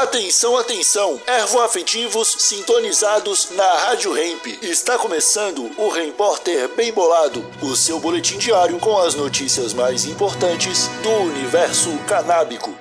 Atenção, 0.00 0.56
atenção, 0.56 1.20
ervoafetivos 1.26 2.34
sintonizados 2.38 3.50
na 3.54 3.70
Rádio 3.80 4.16
Hemp. 4.16 4.46
Está 4.62 4.96
começando 4.96 5.70
o 5.76 5.90
Repórter 5.90 6.74
Bem 6.74 6.90
Bolado, 6.90 7.44
o 7.60 7.76
seu 7.76 8.00
boletim 8.00 8.38
diário 8.38 8.78
com 8.78 8.96
as 8.96 9.14
notícias 9.14 9.74
mais 9.74 10.06
importantes 10.06 10.88
do 11.02 11.10
universo 11.10 11.90
canábico. 12.08 12.74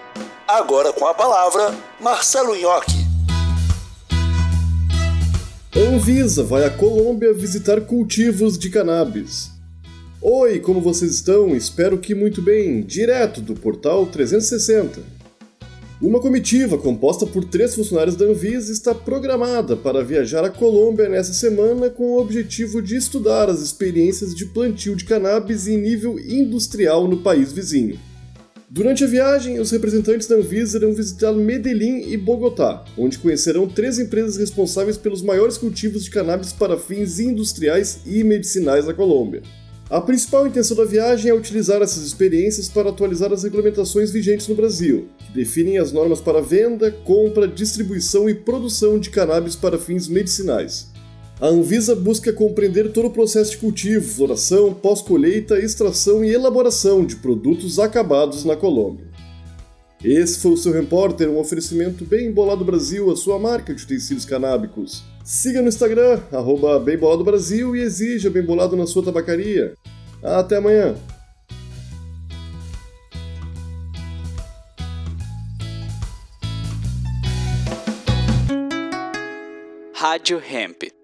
Agora 0.48 0.94
com 0.94 1.06
a 1.06 1.14
palavra, 1.14 1.76
Marcelo 2.00 2.56
Nhoque. 2.56 3.06
Anvisa 5.76 6.42
vai 6.42 6.64
à 6.64 6.70
Colômbia 6.70 7.34
visitar 7.34 7.82
cultivos 7.82 8.58
de 8.58 8.70
cannabis. 8.70 9.50
Oi, 10.22 10.58
como 10.60 10.80
vocês 10.80 11.16
estão? 11.16 11.54
Espero 11.54 11.98
que 11.98 12.16
muito 12.16 12.42
bem, 12.42 12.82
direto 12.82 13.42
do 13.42 13.56
portal 13.56 14.06
360. 14.06 15.19
Uma 16.02 16.22
comitiva 16.22 16.78
composta 16.78 17.28
por 17.28 17.44
três 17.44 17.76
funcionários 17.76 18.16
da 18.16 18.24
Anvisa 18.24 18.72
está 18.72 18.96
programada 18.96 19.76
para 19.76 20.02
viajar 20.02 20.46
à 20.46 20.50
Colômbia 20.50 21.10
nessa 21.10 21.34
semana 21.34 21.90
com 21.90 22.14
o 22.14 22.22
objetivo 22.22 22.82
de 22.82 22.96
estudar 22.96 23.50
as 23.50 23.62
experiências 23.62 24.34
de 24.34 24.46
plantio 24.46 24.96
de 24.96 25.04
cannabis 25.04 25.68
em 25.68 25.78
nível 25.78 26.18
industrial 26.18 27.06
no 27.06 27.18
país 27.18 27.52
vizinho. 27.52 28.00
Durante 28.70 29.04
a 29.04 29.08
viagem, 29.08 29.60
os 29.60 29.72
representantes 29.72 30.26
da 30.26 30.36
Anvisa 30.36 30.78
irão 30.78 30.94
visitar 30.94 31.34
Medellín 31.34 32.08
e 32.08 32.16
Bogotá, 32.16 32.86
onde 32.98 33.20
conhecerão 33.20 33.68
três 33.68 34.00
empresas 34.00 34.38
responsáveis 34.38 34.98
pelos 34.98 35.22
maiores 35.22 35.58
cultivos 35.58 36.06
de 36.06 36.12
cannabis 36.12 36.54
para 36.54 36.78
fins 36.78 37.20
industriais 37.20 38.00
e 38.06 38.24
medicinais 38.24 38.86
da 38.86 38.94
Colômbia. 38.94 39.42
A 39.90 40.00
principal 40.00 40.46
intenção 40.46 40.78
da 40.78 40.86
viagem 40.86 41.32
é 41.32 41.34
utilizar 41.34 41.82
essas 41.82 42.04
experiências 42.04 42.70
para 42.70 42.92
atualizar 42.92 43.34
as 43.34 43.42
regulamentações 43.42 44.12
vigentes 44.12 44.48
no 44.48 44.54
Brasil, 44.54 45.08
que 45.18 45.34
definem 45.34 45.80
as 45.80 45.92
normas 45.92 46.22
para 46.22 46.44
venda, 46.44 46.92
compra, 46.92 47.48
distribuição 47.48 48.30
e 48.30 48.36
produção 48.36 49.00
de 49.00 49.10
cannabis 49.10 49.56
para 49.56 49.80
fins 49.80 50.08
medicinais. 50.08 50.92
A 51.42 51.48
Anvisa 51.48 51.96
busca 51.96 52.32
compreender 52.32 52.92
todo 52.92 53.08
o 53.08 53.12
processo 53.12 53.52
de 53.52 53.58
cultivo, 53.58 54.08
floração, 54.08 54.76
pós-colheita, 54.76 55.58
extração 55.58 56.24
e 56.24 56.32
elaboração 56.32 57.04
de 57.04 57.16
produtos 57.16 57.80
acabados 57.80 58.46
na 58.46 58.56
Colômbia. 58.56 59.09
Esse 60.04 60.40
foi 60.40 60.52
o 60.52 60.58
seu 60.58 60.72
repórter, 60.72 61.30
um 61.30 61.38
oferecimento 61.38 62.06
bem 62.06 62.28
embolado 62.28 62.64
Brasil, 62.64 63.12
a 63.12 63.18
sua 63.18 63.38
marca 63.38 63.76
de 63.76 63.84
utensílios 63.84 64.24
canábicos. 64.24 65.04
Siga 65.26 65.62
no 65.62 65.68
Instagram, 65.68 66.22
arroba 66.32 66.80
Bem 66.80 66.98
Bolado 66.98 67.24
Brasil 67.24 67.76
e 67.76 67.82
exija 67.82 68.30
Bem 68.30 68.44
Bolado 68.44 68.78
na 68.78 68.88
sua 68.88 69.04
tabacaria. 69.04 69.74
Até 70.24 70.56
amanhã! 70.56 70.96
Rádio 79.94 80.42
Hemp. 80.42 80.99